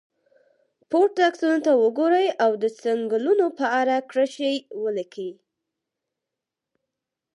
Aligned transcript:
پورته 0.89 1.19
عکسونو 1.29 1.59
ته 1.65 1.71
وګورئ 1.83 2.27
او 2.43 2.51
د 2.63 2.65
څنګلونو 2.81 3.45
په 3.57 3.65
اړه 3.79 3.95
کرښې 4.09 4.53
ولیکئ. 4.83 5.31